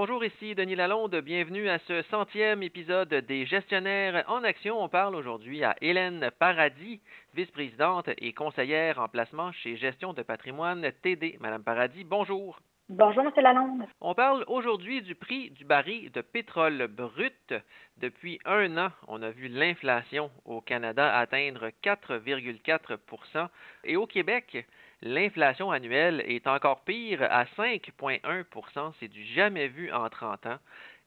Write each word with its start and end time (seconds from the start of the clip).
Bonjour, 0.00 0.24
ici 0.24 0.54
Denis 0.54 0.76
Lalonde. 0.76 1.16
Bienvenue 1.16 1.68
à 1.68 1.80
ce 1.80 2.02
centième 2.02 2.62
épisode 2.62 3.12
des 3.12 3.46
Gestionnaires 3.46 4.22
en 4.28 4.44
Action. 4.44 4.80
On 4.80 4.88
parle 4.88 5.16
aujourd'hui 5.16 5.64
à 5.64 5.74
Hélène 5.80 6.30
Paradis, 6.38 7.00
vice-présidente 7.34 8.08
et 8.18 8.32
conseillère 8.32 9.00
en 9.00 9.08
placement 9.08 9.50
chez 9.50 9.76
Gestion 9.76 10.12
de 10.12 10.22
patrimoine 10.22 10.88
TD. 11.02 11.36
Madame 11.40 11.64
Paradis, 11.64 12.04
bonjour. 12.04 12.60
Bonjour, 12.90 13.22
M. 13.22 13.30
Lalonde. 13.36 13.82
On 14.00 14.14
parle 14.14 14.44
aujourd'hui 14.46 15.02
du 15.02 15.14
prix 15.14 15.50
du 15.50 15.66
baril 15.66 16.10
de 16.10 16.22
pétrole 16.22 16.86
brut. 16.86 17.52
Depuis 17.98 18.38
un 18.46 18.78
an, 18.78 18.88
on 19.08 19.20
a 19.22 19.28
vu 19.28 19.48
l'inflation 19.48 20.30
au 20.46 20.62
Canada 20.62 21.14
atteindre 21.14 21.68
4,4% 21.84 23.48
et 23.84 23.96
au 23.96 24.06
Québec, 24.06 24.66
l'inflation 25.02 25.70
annuelle 25.70 26.24
est 26.26 26.46
encore 26.46 26.80
pire 26.80 27.22
à 27.24 27.44
5,1% 27.44 28.94
C'est 28.98 29.08
du 29.08 29.22
jamais 29.22 29.68
vu 29.68 29.92
en 29.92 30.08
30 30.08 30.46
ans 30.46 30.58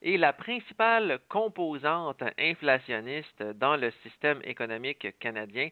et 0.01 0.17
la 0.17 0.33
principale 0.33 1.19
composante 1.29 2.23
inflationniste 2.39 3.43
dans 3.55 3.75
le 3.75 3.91
système 4.03 4.39
économique 4.43 5.17
canadien, 5.19 5.69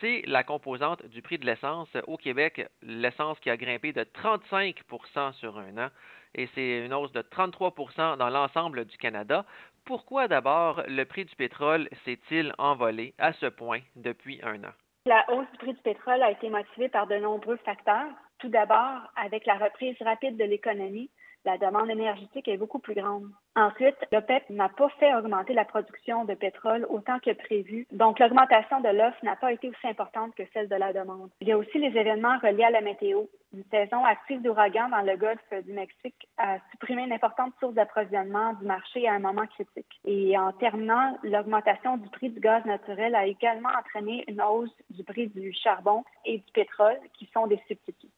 c'est 0.00 0.22
la 0.26 0.44
composante 0.44 1.04
du 1.06 1.22
prix 1.22 1.38
de 1.38 1.46
l'essence. 1.46 1.88
Au 2.06 2.16
Québec, 2.16 2.68
l'essence 2.82 3.38
qui 3.40 3.50
a 3.50 3.56
grimpé 3.56 3.92
de 3.92 4.02
35% 4.04 5.32
sur 5.34 5.58
un 5.58 5.76
an 5.78 5.90
et 6.34 6.48
c'est 6.54 6.84
une 6.84 6.92
hausse 6.92 7.12
de 7.12 7.22
33% 7.22 8.16
dans 8.16 8.30
l'ensemble 8.30 8.84
du 8.84 8.96
Canada. 8.96 9.44
Pourquoi 9.84 10.28
d'abord 10.28 10.82
le 10.88 11.04
prix 11.04 11.24
du 11.24 11.36
pétrole 11.36 11.88
s'est-il 12.04 12.52
envolé 12.58 13.14
à 13.18 13.32
ce 13.34 13.46
point 13.46 13.80
depuis 13.96 14.40
un 14.42 14.62
an? 14.64 14.72
La 15.06 15.24
hausse 15.30 15.50
du 15.52 15.58
prix 15.58 15.74
du 15.74 15.82
pétrole 15.82 16.22
a 16.22 16.30
été 16.30 16.48
motivée 16.48 16.88
par 16.88 17.06
de 17.06 17.16
nombreux 17.16 17.58
facteurs. 17.58 18.10
Tout 18.38 18.48
d'abord, 18.48 19.00
avec 19.16 19.46
la 19.46 19.54
reprise 19.54 19.96
rapide 20.00 20.36
de 20.36 20.44
l'économie, 20.44 21.10
la 21.44 21.58
demande 21.58 21.90
énergétique 21.90 22.48
est 22.48 22.56
beaucoup 22.56 22.78
plus 22.78 22.94
grande. 22.94 23.28
Ensuite, 23.56 23.96
l'OPEP 24.10 24.50
n'a 24.50 24.68
pas 24.68 24.88
fait 24.98 25.14
augmenter 25.14 25.52
la 25.52 25.64
production 25.64 26.24
de 26.24 26.34
pétrole 26.34 26.86
autant 26.88 27.18
que 27.20 27.32
prévu, 27.32 27.86
donc 27.92 28.18
l'augmentation 28.18 28.80
de 28.80 28.88
l'offre 28.88 29.18
n'a 29.22 29.36
pas 29.36 29.52
été 29.52 29.68
aussi 29.68 29.86
importante 29.86 30.34
que 30.34 30.42
celle 30.52 30.68
de 30.68 30.74
la 30.74 30.92
demande. 30.92 31.30
Il 31.40 31.48
y 31.48 31.52
a 31.52 31.58
aussi 31.58 31.78
les 31.78 31.96
événements 31.96 32.38
reliés 32.38 32.64
à 32.64 32.70
la 32.70 32.80
météo. 32.80 33.24
Une 33.52 33.64
saison 33.70 34.04
active 34.04 34.42
d'ouragan 34.42 34.88
dans 34.88 35.02
le 35.02 35.16
golfe 35.16 35.64
du 35.64 35.72
Mexique 35.72 36.28
a 36.38 36.58
supprimé 36.72 37.04
une 37.04 37.12
importante 37.12 37.52
source 37.60 37.74
d'approvisionnement 37.74 38.54
du 38.54 38.64
marché 38.64 39.06
à 39.06 39.12
un 39.12 39.20
moment 39.20 39.46
critique. 39.46 40.00
Et 40.04 40.36
en 40.36 40.50
terminant, 40.52 41.16
l'augmentation 41.22 41.96
du 41.98 42.08
prix 42.08 42.30
du 42.30 42.40
gaz 42.40 42.64
naturel 42.64 43.14
a 43.14 43.26
également 43.26 43.68
entraîné 43.78 44.24
une 44.26 44.42
hausse 44.42 44.74
du 44.90 45.04
prix 45.04 45.28
du 45.28 45.52
charbon 45.52 46.02
et 46.24 46.38
du 46.38 46.52
pétrole, 46.52 46.98
qui 47.16 47.30
sont 47.32 47.46
des 47.46 47.60
substituts 47.68 48.10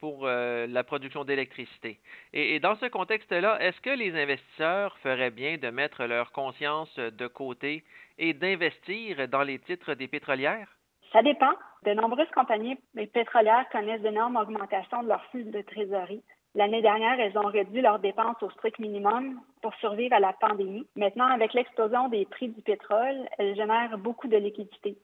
pour 0.00 0.26
euh, 0.26 0.66
la 0.66 0.84
production 0.84 1.24
d'électricité. 1.24 2.00
Et, 2.32 2.60
dans 2.60 2.76
ce 2.76 2.86
contexte-là, 2.86 3.58
est-ce 3.60 3.80
que 3.80 3.90
les 3.90 4.14
investisseurs 4.14 4.96
feraient 4.98 5.30
bien 5.30 5.56
de 5.56 5.70
mettre 5.70 6.04
leur 6.04 6.32
conscience 6.32 6.94
de 6.98 7.26
côté 7.26 7.84
et 8.18 8.34
d'investir 8.34 9.28
dans 9.28 9.42
les 9.42 9.58
titres 9.58 9.94
des 9.94 10.08
pétrolières? 10.08 10.76
Ça 11.12 11.22
dépend. 11.22 11.52
De 11.84 11.92
nombreuses 11.94 12.30
compagnies 12.34 12.76
pétrolières 13.12 13.68
connaissent 13.70 14.02
d'énormes 14.02 14.36
augmentations 14.36 15.02
de 15.02 15.08
leurs 15.08 15.24
flux 15.26 15.44
de 15.44 15.62
trésorerie. 15.62 16.22
L'année 16.56 16.80
dernière, 16.80 17.20
elles 17.20 17.36
ont 17.36 17.46
réduit 17.46 17.82
leurs 17.82 17.98
dépenses 17.98 18.42
au 18.42 18.50
strict 18.50 18.78
minimum 18.78 19.40
pour 19.60 19.74
survivre 19.74 20.14
à 20.14 20.20
la 20.20 20.32
pandémie. 20.32 20.86
Maintenant, 20.96 21.26
avec 21.26 21.52
l'explosion 21.52 22.08
des 22.08 22.24
prix 22.24 22.48
du 22.48 22.62
pétrole, 22.62 23.28
elles 23.38 23.54
génèrent 23.56 23.98
beaucoup 23.98 24.26
de 24.26 24.38
liquidités. 24.38 24.96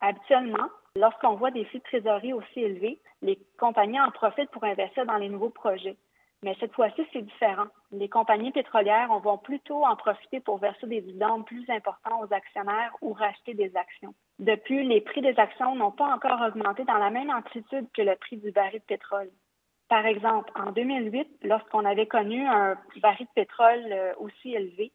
Habituellement, 0.00 0.68
lorsqu'on 0.96 1.34
voit 1.34 1.50
des 1.50 1.64
flux 1.64 1.78
de 1.78 1.84
trésorerie 1.84 2.32
aussi 2.32 2.60
élevés, 2.60 3.00
les 3.22 3.38
compagnies 3.58 4.00
en 4.00 4.10
profitent 4.10 4.50
pour 4.50 4.64
investir 4.64 5.06
dans 5.06 5.16
les 5.16 5.28
nouveaux 5.28 5.50
projets. 5.50 5.96
Mais 6.42 6.54
cette 6.60 6.74
fois-ci, 6.74 7.06
c'est 7.12 7.22
différent. 7.22 7.68
Les 7.90 8.10
compagnies 8.10 8.52
pétrolières 8.52 9.08
vont 9.20 9.38
plutôt 9.38 9.82
en 9.84 9.96
profiter 9.96 10.40
pour 10.40 10.58
verser 10.58 10.86
des 10.86 11.00
dividendes 11.00 11.46
plus 11.46 11.64
importants 11.70 12.20
aux 12.20 12.32
actionnaires 12.34 12.94
ou 13.00 13.14
racheter 13.14 13.54
des 13.54 13.74
actions. 13.76 14.14
Depuis, 14.38 14.86
les 14.86 15.00
prix 15.00 15.22
des 15.22 15.38
actions 15.38 15.74
n'ont 15.74 15.90
pas 15.90 16.14
encore 16.14 16.42
augmenté 16.46 16.84
dans 16.84 16.98
la 16.98 17.08
même 17.08 17.30
amplitude 17.30 17.86
que 17.94 18.02
le 18.02 18.14
prix 18.16 18.36
du 18.36 18.50
baril 18.50 18.80
de 18.80 18.84
pétrole. 18.84 19.30
Par 19.88 20.04
exemple, 20.04 20.52
en 20.54 20.72
2008, 20.72 21.28
lorsqu'on 21.44 21.86
avait 21.86 22.06
connu 22.06 22.46
un 22.46 22.76
baril 23.00 23.26
de 23.26 23.32
pétrole 23.34 23.86
euh, 23.90 24.12
aussi 24.18 24.54
élevé, 24.54 24.92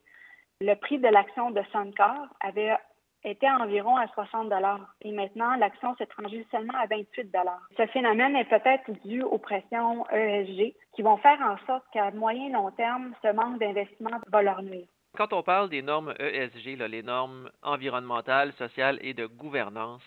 le 0.60 0.74
prix 0.74 0.98
de 0.98 1.08
l'action 1.08 1.50
de 1.50 1.62
Suncor 1.72 2.28
avait 2.40 2.76
était 3.24 3.50
environ 3.50 3.96
à 3.96 4.06
60 4.08 4.48
dollars 4.48 4.94
et 5.02 5.12
maintenant 5.12 5.54
l'action 5.56 5.94
s'est 5.96 6.08
rendue 6.16 6.44
seulement 6.50 6.74
à 6.74 6.86
28 6.86 7.30
dollars. 7.32 7.68
Ce 7.76 7.86
phénomène 7.88 8.36
est 8.36 8.44
peut-être 8.44 8.90
dû 9.04 9.22
aux 9.22 9.38
pressions 9.38 10.06
ESG 10.10 10.74
qui 10.94 11.02
vont 11.02 11.16
faire 11.18 11.40
en 11.40 11.56
sorte 11.66 11.84
qu'à 11.92 12.10
moyen 12.10 12.48
et 12.48 12.52
long 12.52 12.70
terme, 12.70 13.12
ce 13.22 13.32
manque 13.32 13.58
d'investissement 13.58 14.20
va 14.28 14.42
leur 14.42 14.62
nuire. 14.62 14.86
Quand 15.16 15.32
on 15.32 15.42
parle 15.42 15.68
des 15.68 15.82
normes 15.82 16.14
ESG, 16.18 16.78
les 16.78 17.02
normes 17.02 17.50
environnementales, 17.62 18.52
sociales 18.52 18.98
et 19.02 19.12
de 19.12 19.26
gouvernance, 19.26 20.02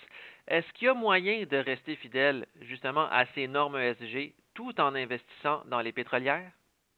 est-ce 0.47 0.71
qu'il 0.73 0.87
y 0.87 0.89
a 0.89 0.93
moyen 0.93 1.43
de 1.43 1.57
rester 1.57 1.95
fidèle 1.95 2.45
justement 2.61 3.07
à 3.11 3.25
ces 3.35 3.47
normes 3.47 3.77
ESG 3.77 4.33
tout 4.53 4.79
en 4.79 4.95
investissant 4.95 5.61
dans 5.65 5.81
les 5.81 5.91
pétrolières? 5.91 6.51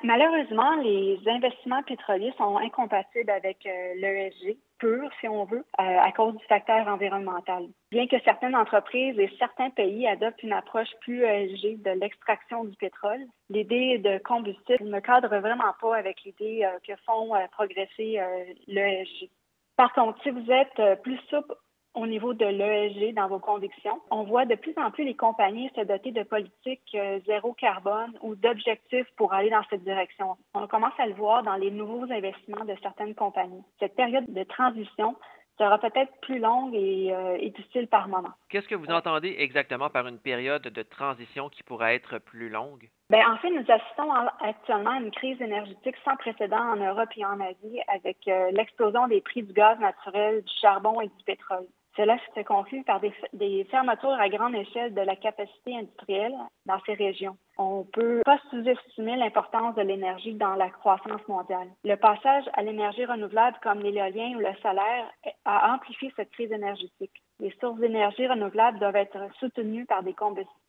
Malheureusement, 0.03 0.75
les 0.83 1.19
investissements 1.25 1.81
pétroliers 1.83 2.33
sont 2.37 2.57
incompatibles 2.57 3.31
avec 3.31 3.65
euh, 3.65 3.93
l'ESG 3.95 4.57
pur, 4.79 5.09
si 5.19 5.27
on 5.27 5.45
veut, 5.45 5.65
euh, 5.79 5.83
à 5.83 6.11
cause 6.11 6.35
du 6.35 6.45
facteur 6.45 6.87
environnemental. 6.87 7.67
Bien 7.91 8.07
que 8.07 8.19
certaines 8.23 8.55
entreprises 8.55 9.17
et 9.19 9.31
certains 9.39 9.69
pays 9.69 10.07
adoptent 10.07 10.43
une 10.43 10.53
approche 10.53 10.89
plus 11.01 11.23
ESG 11.23 11.81
de 11.81 11.91
l'extraction 11.99 12.65
du 12.65 12.75
pétrole, 12.77 13.25
l'idée 13.49 13.97
de 13.99 14.17
combustible 14.19 14.89
ne 14.89 14.99
cadre 14.99 15.37
vraiment 15.37 15.73
pas 15.81 15.97
avec 15.97 16.23
l'idée 16.23 16.63
euh, 16.63 16.77
que 16.87 16.93
font 17.05 17.31
progresser 17.51 18.19
l'ESG. 18.67 19.29
Par 19.77 19.93
contre, 19.93 20.21
si 20.23 20.29
vous 20.29 20.51
êtes 20.51 21.01
plus 21.01 21.17
souple 21.29 21.55
au 21.95 22.07
niveau 22.07 22.33
de 22.33 22.45
l'ESG 22.45 23.13
dans 23.13 23.27
vos 23.27 23.39
convictions. 23.39 23.99
On 24.11 24.23
voit 24.23 24.45
de 24.45 24.55
plus 24.55 24.73
en 24.77 24.91
plus 24.91 25.05
les 25.05 25.15
compagnies 25.15 25.71
se 25.75 25.81
doter 25.81 26.11
de 26.11 26.23
politiques 26.23 26.95
euh, 26.95 27.19
zéro 27.25 27.53
carbone 27.53 28.17
ou 28.21 28.35
d'objectifs 28.35 29.07
pour 29.17 29.33
aller 29.33 29.49
dans 29.49 29.63
cette 29.69 29.83
direction. 29.83 30.35
On 30.53 30.67
commence 30.67 30.97
à 30.99 31.07
le 31.07 31.13
voir 31.13 31.43
dans 31.43 31.55
les 31.55 31.71
nouveaux 31.71 32.11
investissements 32.11 32.65
de 32.65 32.75
certaines 32.81 33.15
compagnies. 33.15 33.63
Cette 33.79 33.95
période 33.95 34.25
de 34.27 34.43
transition 34.43 35.15
sera 35.57 35.77
peut-être 35.77 36.11
plus 36.21 36.39
longue 36.39 36.73
et, 36.75 37.13
euh, 37.13 37.37
difficile 37.37 37.87
par 37.87 38.07
moment. 38.07 38.31
Qu'est-ce 38.49 38.67
que 38.67 38.75
vous 38.75 38.91
entendez 38.91 39.35
exactement 39.39 39.89
par 39.89 40.07
une 40.07 40.19
période 40.19 40.63
de 40.63 40.83
transition 40.83 41.49
qui 41.49 41.63
pourrait 41.63 41.95
être 41.95 42.19
plus 42.19 42.49
longue? 42.49 42.89
Bien, 43.09 43.31
en 43.31 43.37
fait, 43.37 43.51
nous 43.51 43.65
assistons 43.69 44.11
actuellement 44.41 44.91
à 44.91 44.99
une 44.99 45.11
crise 45.11 45.39
énergétique 45.41 45.95
sans 46.03 46.15
précédent 46.17 46.57
en 46.57 46.75
Europe 46.75 47.09
et 47.15 47.25
en 47.25 47.39
Asie 47.39 47.79
avec 47.87 48.17
euh, 48.27 48.51
l'explosion 48.51 49.07
des 49.07 49.21
prix 49.21 49.43
du 49.43 49.53
gaz 49.53 49.79
naturel, 49.79 50.43
du 50.43 50.53
charbon 50.61 50.99
et 51.01 51.07
du 51.07 51.23
pétrole. 51.25 51.67
Cela 51.97 52.17
se 52.35 52.41
conclut 52.41 52.83
par 52.83 52.99
des, 52.99 53.63
fermetures 53.71 54.09
à 54.09 54.27
grande 54.27 54.55
échelle 54.55 54.93
de 54.93 55.01
la 55.01 55.15
capacité 55.15 55.77
industrielle 55.77 56.35
dans 56.65 56.79
ces 56.85 56.93
régions. 56.93 57.37
On 57.57 57.85
peut 57.85 58.21
pas 58.25 58.39
sous-estimer 58.49 59.15
l'importance 59.15 59.75
de 59.75 59.81
l'énergie 59.81 60.33
dans 60.33 60.55
la 60.55 60.69
croissance 60.69 61.25
mondiale. 61.29 61.69
Le 61.85 61.95
passage 61.95 62.43
à 62.53 62.63
l'énergie 62.63 63.05
renouvelable 63.05 63.57
comme 63.63 63.79
l'éolien 63.79 64.35
ou 64.35 64.39
le 64.39 64.53
solaire 64.61 65.09
a 65.45 65.73
amplifié 65.73 66.11
cette 66.17 66.31
crise 66.31 66.51
énergétique. 66.51 67.23
Les 67.39 67.55
sources 67.61 67.79
d'énergie 67.79 68.27
renouvelables 68.27 68.79
doivent 68.79 68.97
être 68.97 69.19
soutenues 69.39 69.85
par 69.85 70.03
des 70.03 70.13
combustibles 70.13 70.64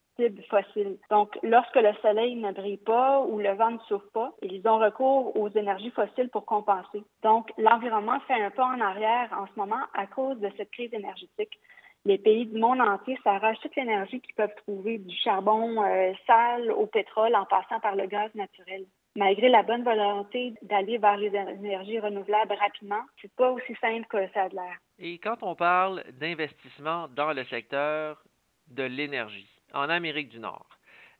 Donc, 1.11 1.39
lorsque 1.43 1.77
le 1.77 1.93
soleil 2.01 2.37
ne 2.37 2.53
brille 2.53 2.79
pas 2.79 3.21
ou 3.21 3.39
le 3.39 3.53
vent 3.55 3.73
ne 3.73 3.79
souffle 3.81 4.09
pas, 4.13 4.33
ils 4.43 4.67
ont 4.67 4.79
recours 4.79 5.37
aux 5.37 5.49
énergies 5.51 5.91
fossiles 5.91 6.31
pour 6.31 6.47
compenser. 6.47 7.03
Donc, 7.23 7.53
l'environnement 7.59 8.21
fait 8.21 8.43
un 8.43 8.51
pas 8.51 8.67
en 8.67 8.81
arrière 8.81 9.29
en 9.39 9.47
ce 9.47 9.53
moment 9.59 9.85
à 9.95 10.07
cause 10.07 10.39
de 10.41 10.51
cette 10.57 10.71
crise 10.71 10.93
énergétique. 10.93 11.59
Les 12.07 12.19
pays 12.19 12.47
du 12.47 12.59
monde 12.59 12.81
entier 12.81 13.19
s'arrachent 13.25 13.59
toute 13.61 13.75
l'énergie 13.75 14.21
qu'ils 14.21 14.35
peuvent 14.35 14.55
trouver, 14.65 14.99
du 14.99 15.15
charbon 15.17 15.83
euh, 15.83 16.13
sale 16.27 16.71
au 16.71 16.87
pétrole 16.87 17.35
en 17.35 17.45
passant 17.47 17.81
par 17.81 17.97
le 17.97 18.07
gaz 18.07 18.33
naturel. 18.35 18.87
Malgré 19.17 19.49
la 19.49 19.63
bonne 19.63 19.83
volonté 19.83 20.55
d'aller 20.63 20.99
vers 20.99 21.17
les 21.17 21.35
énergies 21.35 21.99
renouvelables 21.99 22.53
rapidement, 22.53 23.01
c'est 23.21 23.35
pas 23.35 23.51
aussi 23.51 23.75
simple 23.81 24.07
que 24.09 24.19
ça 24.35 24.43
a 24.43 24.49
l'air. 24.49 24.77
Et 24.99 25.19
quand 25.19 25.43
on 25.43 25.57
parle 25.57 26.05
d'investissement 26.13 27.09
dans 27.09 27.33
le 27.33 27.43
secteur 27.45 28.23
de 28.69 28.85
l'énergie, 28.85 29.56
en 29.77 29.91
Amérique 29.91 30.31
du 30.31 30.39
Nord. 30.39 30.76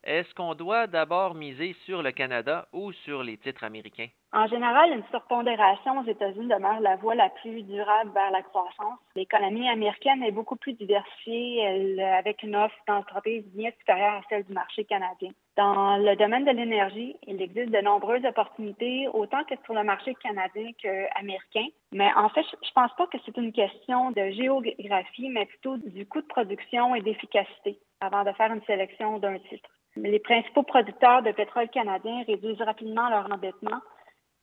Est-ce 0.07 0.33
qu'on 0.35 0.55
doit 0.55 0.87
d'abord 0.87 1.35
miser 1.35 1.75
sur 1.85 2.01
le 2.01 2.13
Canada 2.13 2.69
ou 2.73 2.93
sur 2.93 3.25
les 3.25 3.39
titres 3.39 3.65
américains? 3.65 4.07
En 4.33 4.47
général, 4.47 4.93
une 4.93 5.03
surpondération 5.11 5.99
aux 5.99 6.05
États-Unis 6.05 6.47
demeure 6.47 6.79
la 6.79 6.95
voie 6.95 7.17
la 7.17 7.29
plus 7.29 7.65
durable 7.65 8.13
vers 8.15 8.31
la 8.31 8.43
croissance. 8.43 9.01
L'économie 9.17 9.69
américaine 9.69 10.23
est 10.23 10.31
beaucoup 10.31 10.55
plus 10.55 10.75
diversifiée, 10.75 11.59
elle, 11.59 12.01
avec 12.01 12.45
une 12.45 12.55
offre 12.55 12.77
d'entreprises 12.87 13.45
bien 13.53 13.73
supérieure 13.81 14.15
à 14.15 14.23
celle 14.29 14.45
du 14.45 14.53
marché 14.53 14.85
canadien. 14.85 15.31
Dans 15.57 15.97
le 15.97 16.15
domaine 16.15 16.45
de 16.45 16.53
l'énergie, 16.53 17.17
il 17.27 17.43
existe 17.43 17.73
de 17.73 17.81
nombreuses 17.81 18.25
opportunités, 18.27 19.09
autant 19.13 19.43
que 19.43 19.55
sur 19.65 19.75
le 19.75 19.83
marché 19.83 20.15
canadien 20.23 20.71
qu'américain. 20.81 21.67
Mais 21.91 22.13
en 22.15 22.29
fait, 22.29 22.45
je 22.45 22.69
ne 22.69 22.75
pense 22.75 22.95
pas 22.97 23.09
que 23.09 23.19
c'est 23.25 23.37
une 23.37 23.53
question 23.53 24.13
de 24.13 24.31
géographie, 24.31 25.31
mais 25.31 25.47
plutôt 25.47 25.79
du 25.79 26.07
coût 26.07 26.21
de 26.21 26.27
production 26.27 26.95
et 26.95 27.01
d'efficacité 27.01 27.81
avant 28.01 28.23
de 28.23 28.31
faire 28.33 28.53
une 28.53 28.63
sélection 28.67 29.19
d'un 29.19 29.39
titre. 29.39 29.69
Les 29.97 30.19
principaux 30.19 30.63
producteurs 30.63 31.23
de 31.23 31.33
pétrole 31.33 31.69
canadien 31.69 32.23
réduisent 32.27 32.63
rapidement 32.63 33.09
leur 33.09 33.31
endettement 33.33 33.81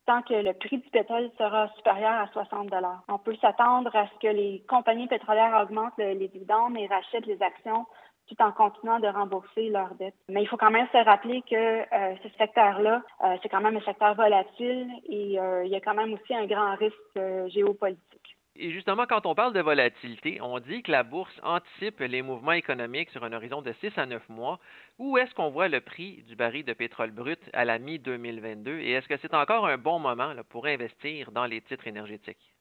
tant 0.06 0.22
que 0.22 0.34
le 0.34 0.54
prix 0.54 0.78
du 0.78 0.90
pétrole 0.90 1.30
sera 1.38 1.70
supérieur 1.76 2.14
à 2.14 2.28
60 2.28 2.70
On 3.08 3.18
peut 3.18 3.36
s'attendre 3.38 3.96
à 3.96 4.08
ce 4.08 4.20
que 4.20 4.34
les 4.34 4.64
compagnies 4.68 5.08
pétrolières 5.08 5.62
augmentent 5.64 5.98
les 5.98 6.28
dividendes 6.28 6.78
et 6.78 6.88
rachètent 6.88 7.26
les 7.26 7.42
actions 7.42 7.86
tout 8.28 8.42
en 8.42 8.52
continuant 8.52 9.00
de 9.00 9.08
rembourser 9.08 9.70
leurs 9.70 9.96
dettes. 9.96 10.16
Mais 10.30 10.42
il 10.42 10.48
faut 10.48 10.58
quand 10.58 10.72
même 10.72 10.88
se 10.92 10.98
rappeler 10.98 11.42
que 11.42 11.56
euh, 11.56 12.16
ce 12.24 12.30
secteur-là, 12.38 13.02
euh, 13.24 13.38
c'est 13.42 13.50
quand 13.50 13.62
même 13.62 13.76
un 13.76 13.82
secteur 13.82 14.16
volatile 14.16 14.90
et 15.10 15.40
euh, 15.40 15.66
il 15.66 15.72
y 15.72 15.76
a 15.76 15.82
quand 15.82 15.94
même 15.94 16.14
aussi 16.14 16.34
un 16.34 16.46
grand 16.46 16.76
risque 16.76 17.52
géopolitique. 17.52 18.23
Et 18.56 18.70
justement, 18.70 19.08
quand 19.08 19.26
on 19.26 19.34
parle 19.34 19.54
de 19.54 19.62
volatilité, 19.62 20.40
on 20.40 20.60
dit 20.60 20.84
que 20.84 20.92
la 20.92 21.02
bourse 21.02 21.40
anticipe 21.42 22.00
les 22.02 22.22
mouvements 22.22 22.52
économiques 22.52 23.10
sur 23.10 23.24
un 23.24 23.34
horizon 23.34 23.64
de 23.64 23.74
6 23.82 23.98
à 23.98 24.06
9 24.06 24.30
mois. 24.30 24.60
Où 25.00 25.18
est-ce 25.18 25.34
qu'on 25.34 25.50
voit 25.50 25.70
le 25.70 25.82
prix 25.82 26.24
du 26.28 26.36
baril 26.36 26.64
de 26.64 26.74
pétrole 26.74 27.10
brut 27.10 27.40
à 27.54 27.66
la 27.66 27.80
mi-2022 27.80 28.80
et 28.80 28.92
est-ce 28.92 29.08
que 29.08 29.18
c'est 29.18 29.34
encore 29.34 29.66
un 29.66 29.80
bon 29.80 29.98
moment 29.98 30.34
pour 30.50 30.68
investir 30.68 31.32
dans 31.32 31.46
les 31.46 31.62
titres 31.62 31.88
énergétiques? 31.88 32.54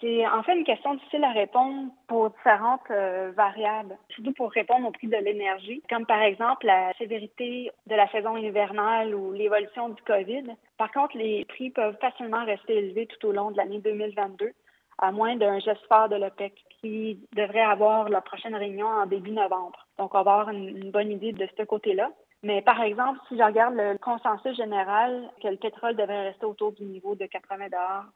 C'est 0.00 0.26
en 0.28 0.42
fait 0.42 0.54
une 0.54 0.64
question 0.64 0.94
difficile 0.94 1.24
à 1.24 1.32
répondre 1.32 1.90
pour 2.06 2.30
différentes 2.30 2.88
euh, 2.90 3.32
variables, 3.34 3.96
surtout 4.10 4.32
pour 4.32 4.52
répondre 4.52 4.86
au 4.86 4.92
prix 4.92 5.08
de 5.08 5.16
l'énergie, 5.16 5.82
comme 5.90 6.06
par 6.06 6.22
exemple 6.22 6.66
la 6.66 6.92
sévérité 6.98 7.72
de 7.86 7.94
la 7.96 8.06
saison 8.10 8.36
hivernale 8.36 9.14
ou 9.14 9.32
l'évolution 9.32 9.88
du 9.88 10.00
COVID. 10.02 10.44
Par 10.76 10.92
contre, 10.92 11.16
les 11.16 11.46
prix 11.46 11.70
peuvent 11.70 11.96
facilement 12.00 12.44
rester 12.44 12.76
élevés 12.76 13.06
tout 13.06 13.26
au 13.26 13.32
long 13.32 13.50
de 13.50 13.56
l'année 13.56 13.80
2022 13.80 14.52
à 14.98 15.12
moins 15.12 15.36
d'un 15.36 15.58
geste 15.58 15.86
fort 15.88 16.08
de 16.08 16.16
l'OPEC 16.16 16.52
qui 16.80 17.20
devrait 17.34 17.60
avoir 17.60 18.08
la 18.08 18.20
prochaine 18.20 18.54
réunion 18.54 18.86
en 18.86 19.06
début 19.06 19.30
novembre. 19.30 19.86
Donc, 19.98 20.14
on 20.14 20.22
va 20.22 20.32
avoir 20.32 20.50
une, 20.50 20.90
bonne 20.90 21.10
idée 21.10 21.32
de 21.32 21.48
ce 21.56 21.62
côté-là. 21.62 22.10
Mais 22.44 22.62
par 22.62 22.80
exemple, 22.82 23.18
si 23.28 23.36
je 23.36 23.42
regarde 23.42 23.74
le 23.74 23.98
consensus 23.98 24.56
général 24.56 25.28
que 25.42 25.48
le 25.48 25.56
pétrole 25.56 25.96
devrait 25.96 26.28
rester 26.28 26.46
autour 26.46 26.70
du 26.72 26.84
niveau 26.84 27.16
de 27.16 27.26
80 27.26 27.66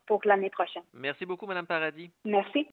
pour 0.07 0.21
l'année 0.25 0.51
prochaine. 0.51 0.85
Merci 0.95 1.27
beaucoup, 1.27 1.47
Mme 1.47 1.67
Paradis. 1.67 2.13
Merci. 2.25 2.61